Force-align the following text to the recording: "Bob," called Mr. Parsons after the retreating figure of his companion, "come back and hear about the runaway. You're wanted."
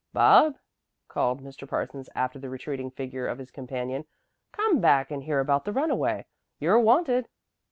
"Bob," 0.13 0.55
called 1.07 1.43
Mr. 1.43 1.69
Parsons 1.69 2.09
after 2.15 2.39
the 2.39 2.49
retreating 2.49 2.89
figure 2.89 3.27
of 3.27 3.37
his 3.37 3.51
companion, 3.51 4.05
"come 4.51 4.79
back 4.81 5.11
and 5.11 5.25
hear 5.25 5.39
about 5.39 5.63
the 5.63 5.71
runaway. 5.71 6.25
You're 6.59 6.79
wanted." 6.79 7.27